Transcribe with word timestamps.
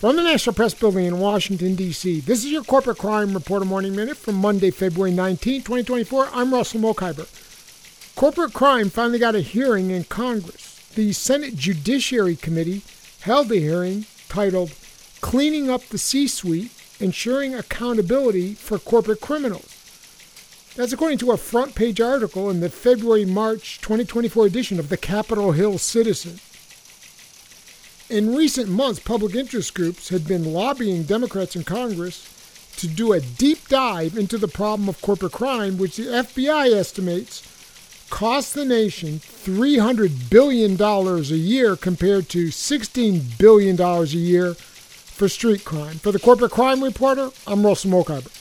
From 0.00 0.16
the 0.16 0.22
National 0.22 0.54
Press 0.54 0.72
Building 0.72 1.04
in 1.04 1.18
Washington, 1.18 1.74
D.C., 1.74 2.20
this 2.20 2.38
is 2.38 2.50
your 2.50 2.64
Corporate 2.64 2.96
Crime 2.96 3.34
Reporter 3.34 3.66
Morning 3.66 3.94
Minute 3.94 4.16
from 4.16 4.36
Monday, 4.36 4.70
February 4.70 5.12
19, 5.12 5.60
2024. 5.60 6.30
I'm 6.32 6.54
Russell 6.54 6.80
Mokhiber. 6.80 7.28
Corporate 8.16 8.54
crime 8.54 8.88
finally 8.88 9.18
got 9.18 9.34
a 9.34 9.42
hearing 9.42 9.90
in 9.90 10.04
Congress. 10.04 10.88
The 10.94 11.12
Senate 11.12 11.54
Judiciary 11.54 12.34
Committee 12.34 12.80
held 13.20 13.52
a 13.52 13.56
hearing 13.56 14.06
titled 14.30 14.72
Cleaning 15.20 15.68
Up 15.68 15.82
the 15.82 15.98
C 15.98 16.26
Suite 16.26 16.72
Ensuring 16.98 17.54
Accountability 17.54 18.54
for 18.54 18.78
Corporate 18.78 19.20
Criminals. 19.20 19.76
That's 20.76 20.94
according 20.94 21.18
to 21.18 21.32
a 21.32 21.36
front 21.36 21.74
page 21.74 22.00
article 22.00 22.48
in 22.48 22.60
the 22.60 22.70
February 22.70 23.26
March 23.26 23.82
2024 23.82 24.46
edition 24.46 24.78
of 24.78 24.88
the 24.88 24.96
Capitol 24.96 25.52
Hill 25.52 25.76
Citizen. 25.76 26.40
In 28.10 28.34
recent 28.34 28.68
months, 28.68 28.98
public 28.98 29.36
interest 29.36 29.72
groups 29.72 30.08
had 30.08 30.26
been 30.26 30.52
lobbying 30.52 31.04
Democrats 31.04 31.54
in 31.54 31.62
Congress 31.62 32.28
to 32.78 32.88
do 32.88 33.12
a 33.12 33.20
deep 33.20 33.68
dive 33.68 34.18
into 34.18 34.36
the 34.36 34.48
problem 34.48 34.88
of 34.88 35.00
corporate 35.00 35.30
crime, 35.30 35.78
which 35.78 35.96
the 35.96 36.06
FBI 36.06 36.74
estimates 36.74 37.40
costs 38.10 38.52
the 38.52 38.64
nation 38.64 39.20
$300 39.20 40.28
billion 40.28 40.80
a 40.82 41.20
year 41.22 41.76
compared 41.76 42.28
to 42.30 42.48
$16 42.48 43.38
billion 43.38 43.80
a 43.80 44.04
year 44.06 44.54
for 44.54 45.28
street 45.28 45.64
crime. 45.64 45.94
For 45.98 46.10
the 46.10 46.18
Corporate 46.18 46.50
Crime 46.50 46.82
Reporter, 46.82 47.30
I'm 47.46 47.64
Russell 47.64 47.92
Mokhiber. 47.92 48.39